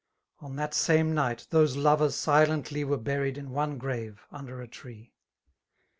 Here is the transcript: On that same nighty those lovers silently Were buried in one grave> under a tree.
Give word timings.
On 0.39 0.55
that 0.55 0.73
same 0.73 1.13
nighty 1.13 1.45
those 1.51 1.75
lovers 1.77 2.15
silently 2.15 2.83
Were 2.83 2.97
buried 2.97 3.37
in 3.37 3.51
one 3.51 3.77
grave> 3.77 4.17
under 4.31 4.59
a 4.59 4.67
tree. 4.67 5.13